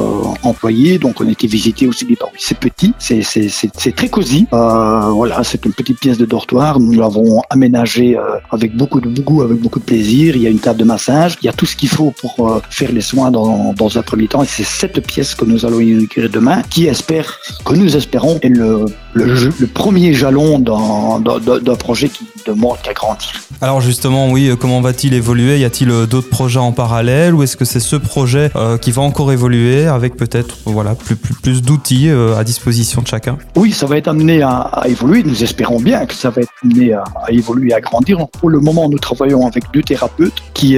employée. 0.44 1.00
Donc 1.00 1.22
on 1.22 1.28
été 1.28 1.48
visité 1.48 1.88
aussi 1.88 2.06
des 2.06 2.18
oui, 2.22 2.30
c'est 2.38 2.58
petit, 2.58 2.94
c'est 3.00 3.22
c'est 3.24 3.96
très 3.96 4.10
cosy. 4.10 4.48
voilà, 4.52 5.44
c'est 5.44 5.66
une 5.66 5.74
petite 5.74 6.00
pièce 6.00 6.18
de 6.18 6.26
dortoir. 6.26 6.80
Nous 6.80 7.00
l'avons 7.00 7.42
aménagée 7.50 8.18
avec 8.52 8.76
beaucoup 8.76 9.00
de 9.00 9.22
goût, 9.22 9.42
avec 9.42 9.60
beaucoup 9.60 9.80
de 9.80 9.86
plaisir. 9.86 10.36
Il 10.36 10.42
y 10.42 10.48
a 10.48 10.50
une 10.50 10.60
table 10.60 10.80
de 10.80 10.86
massage, 10.86 11.38
il 11.42 11.46
y 11.46 11.50
a 11.50 11.54
tout 11.54 11.66
ce 11.66 11.76
qu'il 11.76 11.90
faut 11.90 12.12
pour 12.12 12.62
faire 12.70 12.92
les 12.92 13.02
soins 13.02 13.32
dans, 13.32 13.74
dans 13.74 13.98
un 13.98 14.02
premier 14.02 14.28
temps. 14.28 14.44
Et 14.44 14.48
c'est 14.48 14.64
cette 14.64 15.06
pièce 15.06 15.36
que 15.36 15.46
nous 15.46 15.66
allons 15.66 15.80
inaugurer 15.80 16.30
demain, 16.30 16.62
qui 16.70 16.88
espère, 16.88 17.40
que 17.66 17.74
nous 17.74 17.96
espérons, 17.96 18.40
est 18.42 18.50
le 18.50 18.86
le, 19.14 19.36
jeu, 19.36 19.52
le 19.60 19.68
premier 19.68 20.14
jalon 20.14 20.60
d'un 20.60 21.76
projet 21.76 22.10
qui 22.10 22.26
demande 22.46 22.78
qu'à 22.84 22.94
grandir. 22.94 23.34
Alors 23.62 23.82
justement, 23.82 24.30
oui, 24.30 24.50
euh, 24.50 24.56
comment 24.56 24.80
va-t-il 24.82 25.14
évoluer? 25.14 25.60
Y 25.60 25.66
a-t-il 25.66 25.90
euh, 25.90 26.06
d'autres 26.06 26.30
projets 26.30 26.60
en 26.60 26.72
parallèle 26.72 27.34
ou 27.34 27.44
est-ce 27.44 27.58
que 27.58 27.66
c'est 27.66 27.80
ce 27.80 27.96
projet 27.96 28.52
euh, 28.56 28.78
qui 28.78 28.92
va 28.92 29.02
encore 29.02 29.32
évoluer 29.32 29.86
avec 29.86 30.16
peut-être 30.16 30.58
voilà 30.66 30.96
plus, 30.96 31.16
plus, 31.16 31.34
plus 31.34 31.62
d'outils 31.62 32.10
à 32.10 32.44
disposition 32.44 33.02
de 33.02 33.08
chacun? 33.08 33.38
Oui, 33.56 33.72
ça 33.72 33.86
va 33.86 33.98
être 33.98 34.08
amené 34.08 34.42
à, 34.42 34.84
évoluer. 34.86 35.24
Nous 35.24 35.44
espérons 35.44 35.80
bien 35.80 36.06
que 36.06 36.14
ça 36.14 36.30
va 36.30 36.42
être 36.42 36.52
amené 36.64 36.94
à, 36.94 37.04
évoluer, 37.30 37.74
à 37.74 37.82
grandir. 37.82 38.26
Pour 38.40 38.50
le 38.50 38.60
moment, 38.60 38.90
nous 38.90 39.00
travaillons 39.00 39.46
avec 39.48 39.66
deux 39.74 39.84
thérapeutes 39.84 40.42
qui 40.54 40.78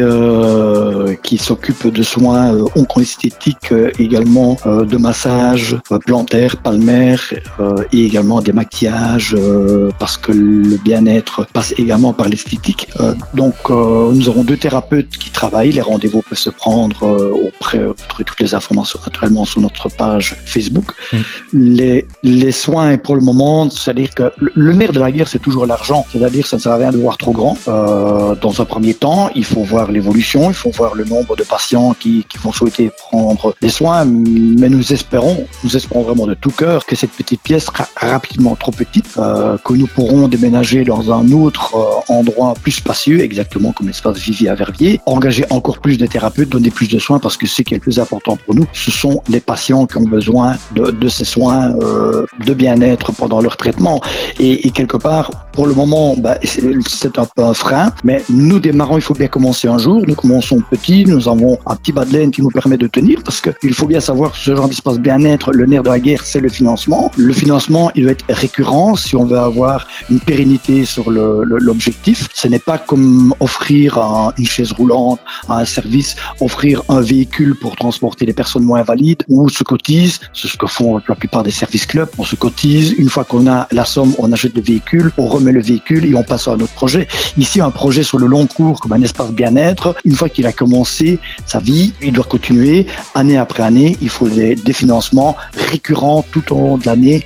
qui 1.23 1.37
s'occupent 1.37 1.87
de 1.87 2.03
soins 2.03 2.55
onco-esthétiques, 2.75 3.73
également 3.99 4.57
de 4.65 4.97
massage 4.97 5.77
plantaire, 6.05 6.57
palmaire 6.57 7.33
et 7.91 8.05
également 8.05 8.20
des 8.41 8.53
maquillages 8.53 9.35
parce 9.99 10.17
que 10.17 10.31
le 10.31 10.77
bien-être 10.77 11.47
passe 11.53 11.73
également 11.77 12.13
par 12.13 12.29
l'esthétique. 12.29 12.87
Euh, 12.99 13.13
donc 13.33 13.55
euh, 13.69 14.11
nous 14.11 14.29
aurons 14.29 14.43
deux 14.43 14.57
thérapeutes 14.57 15.09
qui 15.09 15.29
travaillent. 15.29 15.71
Les 15.71 15.81
rendez-vous 15.81 16.21
peuvent 16.21 16.37
se 16.37 16.49
prendre 16.49 17.03
euh, 17.03 17.47
auprès 17.47 17.79
de 17.79 18.23
toutes 18.25 18.39
les 18.39 18.53
informations 18.55 18.99
naturellement 19.03 19.45
sur 19.45 19.61
notre 19.61 19.89
page 19.89 20.35
Facebook. 20.45 20.91
Mm. 21.13 21.17
Les, 21.53 22.07
les 22.23 22.51
soins 22.51 22.97
pour 22.97 23.15
le 23.15 23.21
moment, 23.21 23.69
c'est-à-dire 23.69 24.13
que 24.13 24.31
le 24.37 24.73
nerf 24.73 24.91
de 24.91 24.99
la 24.99 25.11
guerre, 25.11 25.27
c'est 25.27 25.39
toujours 25.39 25.65
l'argent. 25.65 26.05
C'est-à-dire 26.11 26.43
que 26.43 26.49
ça 26.49 26.57
ne 26.57 26.61
sert 26.61 26.71
à 26.71 26.77
rien 26.77 26.91
de 26.91 26.97
voir 26.97 27.17
trop 27.17 27.31
grand. 27.31 27.57
dans 27.65 28.61
un 28.61 28.65
premier 28.65 28.93
temps, 28.93 29.29
il 29.35 29.45
faut 29.45 29.63
voir 29.63 29.91
l'évolution, 29.91 30.49
il 30.49 30.53
faut 30.53 30.71
voir 30.71 30.95
le 30.95 31.05
nombre 31.05 31.35
de 31.35 31.43
patients 31.43 31.93
qui, 31.99 32.25
qui 32.29 32.37
vont 32.37 32.51
souhaiter 32.51 32.91
prendre 33.09 33.55
des 33.61 33.69
soins. 33.69 34.05
Mais 34.05 34.69
nous 34.69 34.93
espérons, 34.93 35.47
nous 35.63 35.75
espérons 35.75 36.03
vraiment 36.03 36.27
de 36.27 36.33
tout 36.33 36.51
cœur 36.51 36.85
que 36.85 36.95
cette 36.95 37.11
petite 37.11 37.41
pièce 37.41 37.65
sera 37.65 37.87
rapidement 38.11 38.55
trop 38.55 38.71
petite, 38.71 39.17
que 39.63 39.73
nous 39.73 39.87
pourrons 39.87 40.27
déménager 40.27 40.83
dans 40.83 41.11
un 41.11 41.31
autre 41.31 41.75
euh, 41.75 42.13
endroit 42.13 42.53
plus 42.61 42.71
spacieux, 42.71 43.21
exactement 43.21 43.71
comme 43.71 43.87
l'espace 43.87 44.17
Vivi 44.17 44.47
à 44.47 44.55
Verviers, 44.55 44.99
engager 45.05 45.45
encore 45.49 45.79
plus 45.79 45.97
de 45.97 46.05
thérapeutes, 46.05 46.49
donner 46.49 46.69
plus 46.69 46.87
de 46.87 46.99
soins 46.99 47.19
parce 47.19 47.37
que 47.37 47.47
ce 47.47 47.61
qui 47.61 47.73
est 47.73 47.77
le 47.77 47.81
plus 47.81 47.99
important 47.99 48.37
pour 48.45 48.55
nous, 48.55 48.65
ce 48.73 48.91
sont 48.91 49.21
les 49.29 49.39
patients 49.39 49.85
qui 49.85 49.97
ont 49.97 50.03
besoin 50.03 50.55
de, 50.75 51.07
ces 51.07 51.25
soins 51.25 51.73
euh, 51.81 52.25
de 52.45 52.53
bien-être 52.53 53.11
pendant 53.13 53.41
leur 53.41 53.57
traitement. 53.57 54.01
Et, 54.39 54.67
et, 54.67 54.71
quelque 54.71 54.97
part, 54.97 55.29
pour 55.51 55.67
le 55.67 55.73
moment, 55.73 56.15
bah, 56.17 56.37
c'est 56.43 57.17
un 57.17 57.25
peu 57.25 57.43
un 57.43 57.53
frein, 57.53 57.91
mais 58.03 58.23
nous 58.29 58.59
démarrons, 58.59 58.97
il 58.97 59.01
faut 59.01 59.13
bien 59.13 59.27
commencer 59.27 59.67
un 59.67 59.77
jour. 59.77 60.03
Nous 60.07 60.15
commençons 60.15 60.61
petit, 60.69 61.05
nous 61.05 61.27
avons 61.27 61.57
un 61.65 61.75
petit 61.75 61.91
bas 61.91 62.05
de 62.05 62.13
laine 62.13 62.31
qui 62.31 62.41
nous 62.41 62.49
permet 62.49 62.77
de 62.77 62.87
tenir 62.87 63.21
parce 63.23 63.41
qu'il 63.41 63.73
faut 63.73 63.87
bien 63.87 63.99
savoir 63.99 64.31
que 64.31 64.37
ce 64.37 64.55
genre 64.55 64.67
d'espace 64.67 64.99
bien-être, 64.99 65.51
le 65.51 65.65
nerf 65.65 65.83
de 65.83 65.89
la 65.89 65.99
guerre, 65.99 66.23
c'est 66.23 66.39
le 66.39 66.49
financement. 66.49 67.11
Le 67.17 67.33
financement, 67.33 67.91
doit 68.03 68.11
être 68.11 68.25
récurrent 68.29 68.95
si 68.95 69.15
on 69.15 69.25
veut 69.25 69.37
avoir 69.37 69.87
une 70.09 70.19
pérennité 70.19 70.85
sur 70.85 71.09
l'objectif. 71.11 72.27
Ce 72.33 72.47
n'est 72.47 72.59
pas 72.59 72.77
comme 72.77 73.33
offrir 73.39 73.99
une 74.37 74.45
chaise 74.45 74.71
roulante 74.71 75.19
à 75.49 75.59
un 75.59 75.65
service, 75.65 76.15
offrir 76.39 76.83
un 76.89 77.01
véhicule 77.01 77.55
pour 77.55 77.75
transporter 77.75 78.25
les 78.25 78.33
personnes 78.33 78.63
moins 78.63 78.83
valides 78.83 79.23
ou 79.27 79.49
se 79.49 79.63
cotise. 79.63 80.19
C'est 80.33 80.47
ce 80.47 80.57
que 80.57 80.67
font 80.67 81.01
la 81.07 81.15
plupart 81.15 81.43
des 81.43 81.51
services 81.51 81.85
clubs. 81.85 82.09
On 82.17 82.23
se 82.23 82.35
cotise. 82.35 82.93
Une 82.97 83.09
fois 83.09 83.23
qu'on 83.23 83.47
a 83.47 83.67
la 83.71 83.85
somme, 83.85 84.13
on 84.17 84.31
achète 84.31 84.55
le 84.55 84.61
véhicule, 84.61 85.11
on 85.17 85.27
remet 85.27 85.51
le 85.51 85.61
véhicule 85.61 86.05
et 86.05 86.15
on 86.15 86.23
passe 86.23 86.47
à 86.47 86.51
un 86.51 86.59
autre 86.59 86.73
projet. 86.73 87.07
Ici, 87.37 87.61
un 87.61 87.71
projet 87.71 88.03
sur 88.03 88.19
le 88.19 88.27
long 88.27 88.47
cours, 88.47 88.79
comme 88.79 88.93
un 88.93 89.01
espace 89.01 89.31
bien-être, 89.31 89.95
une 90.05 90.15
fois 90.15 90.29
qu'il 90.29 90.45
a 90.47 90.51
commencé 90.51 91.19
sa 91.45 91.59
vie, 91.59 91.93
il 92.01 92.13
doit 92.13 92.25
continuer 92.25 92.87
année 93.15 93.37
après 93.37 93.63
année. 93.63 93.97
Il 94.01 94.09
faut 94.09 94.29
des, 94.29 94.55
financements 94.71 95.35
récurrents 95.69 96.23
tout 96.31 96.53
au 96.53 96.55
long 96.55 96.77
de 96.77 96.85
l'année, 96.85 97.25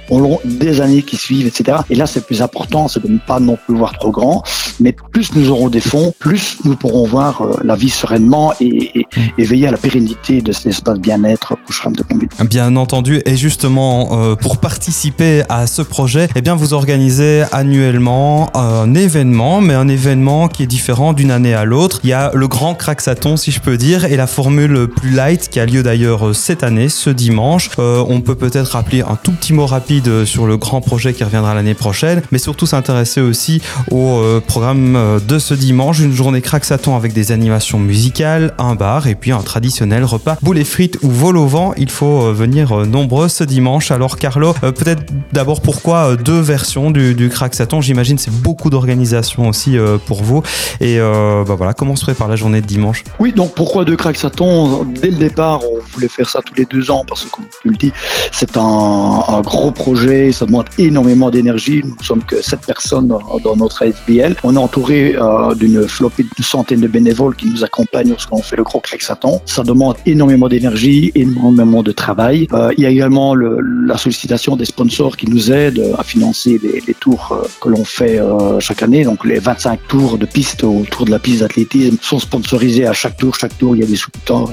des 0.65 0.81
années 0.81 1.01
qui 1.01 1.15
suivent, 1.15 1.47
etc. 1.47 1.79
Et 1.89 1.95
là, 1.95 2.07
c'est 2.07 2.25
plus 2.25 2.41
important, 2.41 2.87
c'est 2.87 3.03
de 3.03 3.11
ne 3.11 3.17
pas 3.17 3.39
non 3.39 3.57
plus 3.65 3.75
voir 3.75 3.93
trop 3.93 4.11
grand, 4.11 4.43
mais 4.79 4.93
plus 5.11 5.35
nous 5.35 5.49
aurons 5.49 5.69
des 5.69 5.79
fonds, 5.79 6.13
plus 6.19 6.57
nous 6.65 6.75
pourrons 6.75 7.05
voir 7.05 7.41
euh, 7.41 7.57
la 7.63 7.75
vie 7.75 7.89
sereinement 7.89 8.53
et, 8.59 9.05
veiller 9.37 9.67
à 9.67 9.71
la 9.71 9.77
pérennité 9.77 10.41
de 10.41 10.51
cet 10.51 10.67
espace 10.67 10.97
bien-être 10.99 11.55
Coucheram 11.65 11.95
de 11.95 12.01
Combine. 12.03 12.29
Bien 12.49 12.75
entendu, 12.75 13.21
et 13.25 13.37
justement, 13.37 14.09
euh, 14.11 14.35
pour 14.35 14.57
participer 14.57 15.43
à 15.49 15.67
ce 15.67 15.81
projet, 15.81 16.27
eh 16.35 16.41
bien, 16.41 16.55
vous 16.55 16.73
organisez 16.73 17.43
annuellement 17.51 18.49
un 18.55 18.93
événement, 18.95 19.61
mais 19.61 19.75
un 19.75 19.87
événement 19.87 20.47
qui 20.47 20.63
est 20.63 20.67
différent 20.67 21.13
d'une 21.13 21.31
année 21.31 21.53
à 21.53 21.65
l'autre. 21.65 21.99
Il 22.03 22.09
y 22.09 22.13
a 22.13 22.31
le 22.33 22.47
grand 22.47 22.73
Craxaton, 22.73 23.37
si 23.37 23.51
je 23.51 23.59
peux 23.59 23.77
dire, 23.77 24.05
et 24.05 24.15
la 24.15 24.27
formule 24.27 24.87
plus 24.87 25.11
light 25.11 25.49
qui 25.49 25.59
a 25.59 25.65
lieu 25.65 25.83
d'ailleurs 25.83 26.35
cette 26.35 26.63
année, 26.63 26.89
ce 26.89 27.09
dimanche. 27.09 27.69
Euh, 27.79 28.03
on 28.07 28.21
peut 28.21 28.35
peut-être 28.35 28.71
rappeler 28.71 29.01
un 29.01 29.17
tout 29.21 29.31
petit 29.31 29.53
mot 29.53 29.65
rapide 29.65 30.25
sur 30.25 30.47
le 30.47 30.54
grand 30.55 30.81
projet 30.81 31.13
qui 31.13 31.23
reviendra 31.23 31.53
l'année 31.53 31.73
prochaine, 31.73 32.21
mais 32.31 32.37
surtout 32.37 32.65
s'intéresser 32.65 33.21
aussi 33.21 33.61
au 33.91 34.19
euh, 34.19 34.39
programme 34.39 34.95
euh, 34.95 35.19
de 35.19 35.39
ce 35.39 35.53
dimanche, 35.53 35.99
une 35.99 36.13
journée 36.13 36.41
Craxaton 36.41 36.95
avec 36.95 37.13
des 37.13 37.31
animations 37.31 37.79
musicales, 37.79 38.53
un 38.57 38.75
bar 38.75 39.07
et 39.07 39.15
puis 39.15 39.31
un 39.31 39.41
traditionnel 39.41 40.03
repas 40.03 40.37
boulet 40.41 40.63
frites 40.63 40.97
ou 41.01 41.09
vol 41.09 41.37
au 41.37 41.47
vent. 41.47 41.73
Il 41.77 41.89
faut 41.89 42.31
venir 42.33 42.85
nombreux 42.85 43.27
ce 43.27 43.43
dimanche. 43.43 43.91
Alors 43.91 44.17
Carlo, 44.17 44.53
peut-être 44.53 45.03
d'abord 45.33 45.61
pourquoi 45.61 46.15
deux 46.15 46.39
versions 46.39 46.91
du, 46.91 47.13
du 47.13 47.29
Craxaton 47.29 47.81
J'imagine 47.81 48.17
c'est 48.17 48.33
beaucoup 48.33 48.69
d'organisation 48.69 49.47
aussi 49.49 49.77
pour 50.05 50.23
vous. 50.23 50.41
Et 50.81 50.97
bah 50.99 51.55
voilà, 51.55 51.73
comment 51.73 51.95
se 51.95 52.03
prépare 52.03 52.27
la 52.27 52.35
journée 52.35 52.61
de 52.61 52.65
dimanche? 52.65 53.03
Oui, 53.19 53.31
donc 53.31 53.53
pourquoi 53.55 53.85
deux 53.85 53.95
Craxaton 53.95 54.85
Dès 54.85 55.09
le 55.09 55.17
départ, 55.17 55.61
on 55.63 55.79
voulait 55.93 56.07
faire 56.07 56.29
ça 56.29 56.41
tous 56.41 56.53
les 56.55 56.65
deux 56.65 56.91
ans 56.91 57.03
parce 57.07 57.25
que 57.25 57.31
comme 57.31 57.45
tu 57.61 57.69
le 57.69 57.75
dis, 57.75 57.91
c'est 58.31 58.57
un, 58.57 59.23
un, 59.27 59.41
gros 59.41 59.71
projet, 59.71 60.31
ça 60.31 60.44
demande 60.45 60.65
énormément 60.77 61.29
d'énergie. 61.29 61.81
Nous 61.83 61.95
ne 61.99 62.03
sommes 62.03 62.23
que 62.23 62.41
sept 62.41 62.61
personnes 62.65 63.07
dans, 63.07 63.55
notre 63.55 63.83
SBL. 63.83 64.35
On 64.43 64.55
est 64.55 64.59
entouré 64.59 65.15
euh, 65.15 65.55
d'une 65.55 65.87
flopée 65.87 66.23
de 66.23 66.43
centaines 66.43 66.81
de 66.81 66.87
bénévoles 66.87 67.35
qui 67.35 67.47
nous 67.47 67.63
accompagnent 67.63 68.09
lorsqu'on 68.09 68.41
fait 68.41 68.55
le 68.55 68.63
gros 68.63 68.79
Craxaton. 68.79 69.41
Ça 69.45 69.63
demande 69.63 69.95
énormément 70.05 70.47
d'énergie, 70.49 71.11
énormément 71.15 71.83
de 71.83 71.91
travail. 71.91 72.47
Euh, 72.53 72.73
il 72.77 72.83
y 72.83 72.85
a 72.85 72.89
également 72.89 73.33
le, 73.33 73.59
la 73.85 73.97
sollicitation 73.97 74.55
des 74.55 74.65
sponsors 74.65 75.15
qui 75.17 75.27
nous 75.29 75.51
aident 75.51 75.93
à 75.97 76.03
financer 76.03 76.59
les, 76.61 76.93
tours 76.93 77.29
euh, 77.31 77.47
que 77.61 77.69
l'on 77.69 77.85
fait 77.85 78.19
chaque 78.59 78.83
année. 78.83 79.03
Donc 79.03 79.25
les 79.25 79.39
25 79.39 79.79
tours 79.87 80.17
de 80.17 80.25
piste 80.25 80.63
autour 80.63 81.05
de 81.05 81.11
la 81.11 81.19
piste 81.19 81.41
d'athlétisme 81.41 81.97
sont 82.01 82.19
sponsorisés 82.19 82.87
à 82.87 82.93
chaque 82.93 83.17
tour. 83.17 83.35
Chaque 83.35 83.57
tour, 83.57 83.75
il 83.75 83.79
y 83.79 83.83
a 83.83 83.87
des 83.87 83.95
sous 83.95 84.09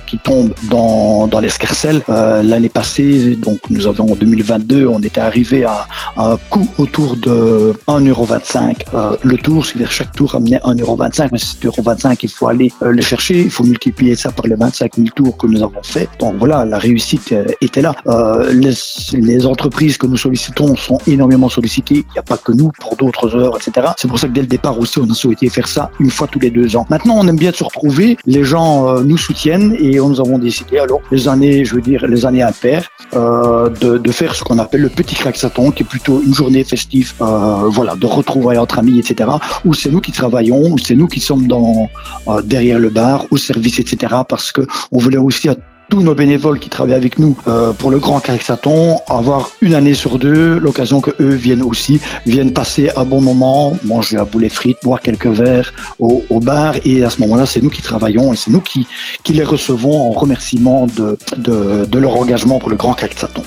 qui 0.07 0.19
tombent 0.19 0.55
dans, 0.71 1.27
dans 1.27 1.41
l'escarcelle. 1.41 2.03
L'année 2.09 2.69
passée, 2.69 3.37
donc 3.37 3.59
nous 3.71 3.87
avons 3.87 4.13
en 4.13 4.17
2022, 4.17 4.87
on 4.87 5.01
était 5.01 5.21
arrivé 5.21 5.65
à 5.65 5.82
un 6.17 6.37
coût 6.51 6.69
autour 6.79 7.17
de 7.17 7.75
1,25€ 7.89 8.77
euh, 8.95 9.17
le 9.23 9.37
tour, 9.39 9.65
c'est-à-dire 9.65 9.91
chaque 9.91 10.13
tour 10.13 10.35
amenait 10.35 10.59
1,25€, 10.59 11.29
mais 11.33 11.39
cet 11.39 11.65
1,25€, 11.65 12.19
il 12.23 12.29
faut 12.29 12.49
aller 12.49 12.73
euh, 12.83 12.93
le 12.93 13.03
chercher, 13.03 13.41
il 13.41 13.51
faut 13.51 13.65
multiplier 13.65 14.15
ça 14.15 14.31
par 14.31 14.47
les 14.47 14.55
25 14.55 14.97
000 14.97 15.09
tours 15.15 15.37
que 15.37 15.47
nous 15.47 15.63
avons 15.63 15.83
fait. 15.83 16.09
Donc 16.19 16.37
voilà, 16.39 16.65
la 16.65 16.79
réussite 16.79 17.33
euh, 17.33 17.47
était 17.61 17.83
là. 17.83 17.95
Euh, 18.07 18.53
les, 18.53 19.47
entreprises 19.47 19.97
que 19.97 20.07
nous 20.07 20.17
sollicitons 20.17 20.77
sont 20.77 20.99
énormément 21.07 21.49
sollicitées, 21.49 21.97
il 21.97 22.13
n'y 22.13 22.19
a 22.19 22.23
pas 22.23 22.37
que 22.37 22.53
nous, 22.53 22.71
pour 22.81 22.97
d'autres 22.97 23.35
heures, 23.35 23.57
etc. 23.57 23.89
C'est 23.97 24.07
pour 24.07 24.19
ça 24.19 24.29
que 24.29 24.33
dès 24.33 24.43
le 24.43 24.47
départ 24.47 24.79
aussi, 24.79 24.99
on 25.01 25.11
a 25.11 25.15
souhaité 25.15 25.49
faire 25.49 25.67
ça 25.67 25.91
une 25.99 26.11
fois 26.11 26.29
tous 26.29 26.39
les 26.39 26.51
deux 26.51 26.77
ans. 26.77 26.87
Maintenant, 26.91 27.17
on 27.19 27.27
aime 27.27 27.37
bien 27.37 27.53
se 27.53 27.65
retrouver, 27.65 28.17
les 28.27 28.45
gens 28.45 28.89
euh, 28.89 29.03
nous 29.03 29.19
soutiennent 29.19 29.75
et 29.81 29.97
nous 29.97 30.21
avons 30.21 30.39
décidé, 30.39 30.79
alors 30.79 31.01
les 31.11 31.27
années, 31.29 31.65
je 31.65 31.75
veux 31.75 31.81
dire, 31.81 32.07
les 32.07 32.25
années 32.25 32.43
impaires, 32.43 32.89
de, 33.13 33.99
de, 33.99 34.13
faire 34.13 34.35
ce 34.35 34.45
qu'on 34.45 34.59
appelle 34.59 34.83
le 34.83 34.89
petit 34.89 35.15
craxaton, 35.15 35.71
qui 35.73 35.83
est 35.83 35.87
plutôt 35.87 36.23
une 36.23 36.35
journée 36.35 36.65
festive, 36.65 37.13
euh, 37.21 37.69
voilà, 37.69 37.95
de 37.97 38.07
retrouvailles 38.07 38.59
entre 38.59 38.79
amis, 38.79 38.99
etc. 38.99 39.31
Où 39.65 39.75
c'est 39.75 39.91
nous 39.91 40.01
qui 40.01 40.13
travaillons, 40.13 40.73
où 40.73 40.79
c'est 40.79 40.95
nous 40.95 41.09
qui 41.09 41.21
sommes 41.21 41.47
dans 41.47 41.89
euh, 42.29 42.43
derrière 42.43 42.79
le 42.79 42.91
bar, 42.91 43.27
au 43.31 43.37
service, 43.37 43.79
etc. 43.79 44.15
Parce 44.29 44.53
que 44.53 44.63
on 44.91 44.99
voulait 44.99 45.19
aussi 45.19 45.49
à 45.49 45.57
tous 45.93 46.01
nos 46.01 46.15
bénévoles 46.15 46.59
qui 46.59 46.71
travaillent 46.71 46.95
avec 46.95 47.19
nous 47.19 47.37
euh, 47.47 47.75
pour 47.75 47.91
le 47.91 47.99
Grand 47.99 48.19
Craxaton, 48.19 48.99
avoir 49.11 49.51
une 49.61 49.75
année 49.75 49.93
sur 49.93 50.19
deux 50.19 50.59
l'occasion 50.59 51.03
que 51.03 51.11
eux 51.21 51.35
viennent 51.35 51.63
aussi, 51.63 52.01
viennent 52.25 52.55
passer 52.55 52.89
un 52.97 53.05
bon 53.05 53.21
moment, 53.21 53.77
manger 53.85 54.17
un 54.17 54.25
boulet 54.25 54.49
frites, 54.49 54.79
boire 54.83 55.03
quelques 55.03 55.27
verres 55.27 55.75
au, 55.99 56.23
bar. 56.41 56.77
Et 56.87 57.05
à 57.05 57.11
ce 57.11 57.21
moment-là, 57.21 57.45
c'est 57.45 57.63
nous 57.63 57.69
qui 57.69 57.83
travaillons 57.83 58.33
et 58.33 58.37
c'est 58.37 58.51
nous 58.51 58.63
qui, 58.63 58.87
les 59.29 59.45
recevons 59.45 60.09
en 60.09 60.13
remerciement 60.13 60.87
de, 60.87 61.99
leur 61.99 62.17
engagement 62.17 62.59
pour 62.59 62.71
le 62.71 62.77
Grand 62.77 62.95
Craxaton. 62.95 63.43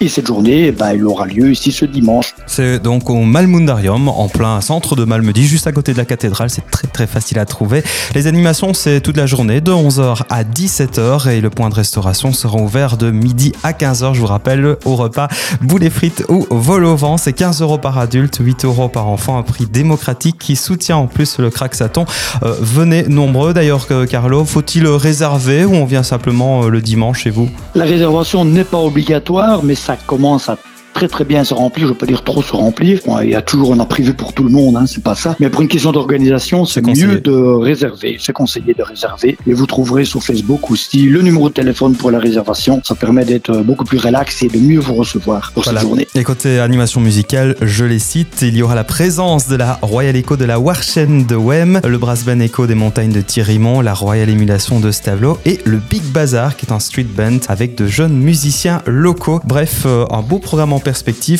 Et 0.00 0.08
cette 0.08 0.28
journée, 0.28 0.70
ben, 0.70 0.90
elle 0.90 1.04
aura 1.04 1.26
lieu 1.26 1.50
ici 1.50 1.72
ce 1.72 1.84
dimanche. 1.84 2.36
C'est 2.46 2.78
donc 2.78 3.10
au 3.10 3.16
Malmundarium, 3.16 4.08
en 4.08 4.28
plein 4.28 4.60
centre 4.60 4.94
de 4.94 5.04
Malmedy, 5.04 5.44
juste 5.44 5.66
à 5.66 5.72
côté 5.72 5.92
de 5.92 5.98
la 5.98 6.04
cathédrale. 6.04 6.50
C'est 6.50 6.70
très 6.70 6.86
très 6.86 7.08
facile 7.08 7.40
à 7.40 7.44
trouver. 7.44 7.82
Les 8.14 8.28
animations, 8.28 8.74
c'est 8.74 9.00
toute 9.00 9.16
la 9.16 9.26
journée, 9.26 9.60
de 9.60 9.72
11h 9.72 10.22
à 10.30 10.44
17h. 10.44 11.28
Et 11.30 11.40
le 11.40 11.50
point 11.50 11.68
de 11.68 11.74
restauration 11.74 12.32
sera 12.32 12.58
ouvert 12.58 12.96
de 12.96 13.10
midi 13.10 13.52
à 13.64 13.72
15h. 13.72 14.14
Je 14.14 14.20
vous 14.20 14.26
rappelle, 14.26 14.76
au 14.84 14.94
repas, 14.94 15.26
boulet 15.62 15.90
frites 15.90 16.22
ou 16.28 16.46
vol 16.48 16.84
au 16.84 16.94
vent. 16.94 17.16
C'est 17.16 17.32
15 17.32 17.60
euros 17.62 17.78
par 17.78 17.98
adulte, 17.98 18.38
8 18.40 18.66
euros 18.66 18.88
par 18.88 19.08
enfant. 19.08 19.36
Un 19.36 19.42
prix 19.42 19.66
démocratique 19.66 20.38
qui 20.38 20.54
soutient 20.54 20.96
en 20.96 21.08
plus 21.08 21.40
le 21.40 21.50
Craxaton. 21.50 22.04
Euh, 22.44 22.54
venez 22.60 23.02
nombreux. 23.08 23.52
D'ailleurs, 23.52 23.88
Carlo, 24.08 24.44
faut-il 24.44 24.86
réserver 24.86 25.64
ou 25.64 25.74
on 25.74 25.86
vient 25.86 26.04
simplement 26.04 26.62
euh, 26.62 26.68
le 26.68 26.80
dimanche 26.82 27.24
chez 27.24 27.30
vous? 27.30 27.48
La 27.74 27.84
réservation 27.84 28.44
n'est 28.44 28.62
pas 28.62 28.78
obligatoire 28.78 29.64
mais 29.64 29.74
ça 29.88 29.96
commence 29.96 30.50
à 30.50 30.58
très 30.98 31.06
très 31.06 31.24
bien 31.24 31.44
se 31.44 31.54
remplir, 31.54 31.86
je 31.86 31.92
peux 31.92 32.08
dire 32.08 32.24
trop 32.24 32.42
se 32.42 32.50
remplir. 32.52 32.98
Bon, 33.06 33.20
il 33.20 33.30
y 33.30 33.36
a 33.36 33.42
toujours 33.42 33.72
un 33.72 33.84
prévu 33.84 34.14
pour 34.14 34.32
tout 34.32 34.42
le 34.42 34.50
monde, 34.50 34.76
hein, 34.76 34.84
c'est 34.86 35.02
pas 35.02 35.14
ça. 35.14 35.36
Mais 35.38 35.48
pour 35.48 35.62
une 35.62 35.68
question 35.68 35.92
d'organisation, 35.92 36.64
c'est 36.64 36.84
mieux 36.84 37.20
de 37.20 37.30
réserver. 37.30 38.16
C'est 38.18 38.32
conseillé 38.32 38.74
de 38.74 38.82
réserver. 38.82 39.38
Et 39.46 39.52
vous 39.52 39.66
trouverez 39.66 40.04
sur 40.04 40.24
Facebook 40.24 40.72
aussi 40.72 41.02
le 41.02 41.22
numéro 41.22 41.50
de 41.50 41.54
téléphone 41.54 41.94
pour 41.94 42.10
la 42.10 42.18
réservation. 42.18 42.80
Ça 42.84 42.96
permet 42.96 43.24
d'être 43.24 43.62
beaucoup 43.62 43.84
plus 43.84 43.98
relax 43.98 44.42
et 44.42 44.48
de 44.48 44.58
mieux 44.58 44.80
vous 44.80 44.94
recevoir 44.94 45.52
pour 45.52 45.62
voilà. 45.62 45.78
cette 45.78 45.88
journée. 45.88 46.08
Et 46.16 46.24
côté 46.24 46.58
animation 46.58 47.00
musicale, 47.00 47.54
je 47.62 47.84
les 47.84 48.00
cite, 48.00 48.42
il 48.42 48.56
y 48.56 48.62
aura 48.62 48.74
la 48.74 48.82
présence 48.82 49.46
de 49.46 49.54
la 49.54 49.78
Royal 49.82 50.16
Echo 50.16 50.36
de 50.36 50.46
la 50.46 50.58
Warchen 50.58 51.26
de 51.26 51.36
Wem, 51.36 51.80
le 51.86 51.98
Brass 51.98 52.24
Band 52.24 52.40
Echo 52.40 52.66
des 52.66 52.74
montagnes 52.74 53.12
de 53.12 53.20
Thierrymont, 53.20 53.82
la 53.82 53.94
Royal 53.94 54.28
Émulation 54.28 54.80
de 54.80 54.90
Stavelot 54.90 55.38
et 55.44 55.60
le 55.64 55.76
Big 55.76 56.02
Bazar 56.02 56.56
qui 56.56 56.66
est 56.66 56.72
un 56.72 56.80
street 56.80 57.06
band 57.16 57.38
avec 57.46 57.76
de 57.76 57.86
jeunes 57.86 58.16
musiciens 58.16 58.82
locaux. 58.86 59.40
Bref, 59.44 59.82
euh, 59.86 60.04
un 60.10 60.22
beau 60.22 60.40
programme 60.40 60.72
en 60.72 60.80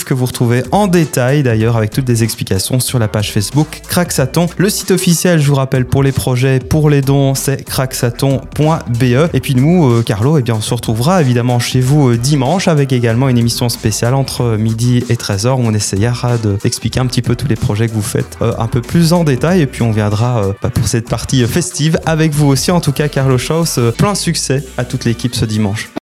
que 0.05 0.15
vous 0.15 0.27
retrouvez 0.27 0.63
en 0.73 0.87
détail 0.87 1.43
d'ailleurs 1.43 1.77
avec 1.77 1.91
toutes 1.91 2.05
des 2.05 2.23
explications 2.23 2.81
sur 2.81 2.99
la 2.99 3.09
page 3.09 3.33
Facebook 3.33 3.81
Craxaton. 3.89 4.47
Le 4.59 4.69
site 4.69 4.91
officiel, 4.91 5.41
je 5.41 5.47
vous 5.49 5.55
rappelle, 5.55 5.87
pour 5.87 6.03
les 6.03 6.13
projets, 6.13 6.59
pour 6.59 6.91
les 6.91 7.01
dons, 7.01 7.35
c'est 7.35 7.65
craxaton.be. 7.65 9.03
Et 9.33 9.41
puis 9.41 9.55
nous, 9.55 9.91
euh, 9.91 10.03
Carlo, 10.03 10.39
eh 10.39 10.43
bien, 10.43 10.57
on 10.57 10.61
se 10.61 10.75
retrouvera 10.75 11.23
évidemment 11.23 11.59
chez 11.59 11.81
vous 11.81 12.11
euh, 12.11 12.17
dimanche 12.19 12.69
avec 12.69 12.93
également 12.93 13.29
une 13.29 13.39
émission 13.39 13.69
spéciale 13.69 14.15
entre 14.15 14.57
midi 14.57 15.03
et 15.09 15.15
13h 15.15 15.55
où 15.55 15.63
on 15.65 15.73
essayera 15.73 16.37
d'expliquer 16.37 17.01
un 17.01 17.07
petit 17.07 17.23
peu 17.23 17.35
tous 17.35 17.49
les 17.49 17.57
projets 17.57 17.89
que 17.89 17.95
vous 17.95 18.03
faites 18.03 18.37
euh, 18.43 18.53
un 18.59 18.67
peu 18.67 18.83
plus 18.83 19.13
en 19.13 19.25
détail. 19.25 19.63
Et 19.63 19.67
puis 19.67 19.83
on 19.83 19.93
viendra 19.93 20.43
bah, 20.63 20.71
pour 20.71 20.89
cette 20.89 21.09
partie 21.09 21.45
festive 21.47 21.99
avec 22.05 22.33
vous 22.33 22.49
aussi. 22.49 22.71
En 22.71 22.81
tout 22.81 22.93
cas, 22.93 23.09
Carlo 23.09 23.39
Schaus, 23.39 23.79
plein 23.97 24.15
succès 24.15 24.65
à 24.77 24.85
toute 24.85 25.05
l'équipe 25.05 25.35
ce 25.35 25.45
dimanche. 25.45 25.89